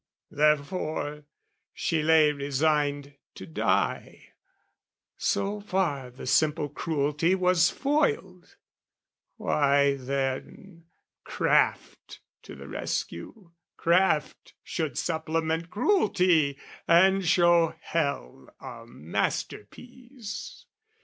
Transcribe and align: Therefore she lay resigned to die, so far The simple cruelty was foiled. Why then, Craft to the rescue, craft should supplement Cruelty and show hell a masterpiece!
Therefore 0.31 1.25
she 1.75 2.01
lay 2.01 2.31
resigned 2.31 3.17
to 3.35 3.45
die, 3.45 4.29
so 5.15 5.59
far 5.61 6.09
The 6.09 6.25
simple 6.25 6.69
cruelty 6.69 7.35
was 7.35 7.69
foiled. 7.69 8.55
Why 9.35 9.97
then, 9.97 10.85
Craft 11.23 12.19
to 12.41 12.55
the 12.55 12.67
rescue, 12.67 13.51
craft 13.77 14.55
should 14.63 14.97
supplement 14.97 15.69
Cruelty 15.69 16.57
and 16.87 17.23
show 17.23 17.75
hell 17.79 18.49
a 18.59 18.87
masterpiece! 18.87 20.65